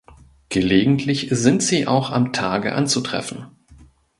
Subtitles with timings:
[0.49, 3.49] Gelegentlich sind sie auch am Tage anzutreffen.